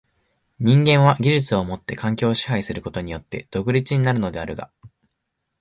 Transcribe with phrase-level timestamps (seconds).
[0.59, 4.71] 人間は技術をもって環境を支配することによって独立になるのであるが、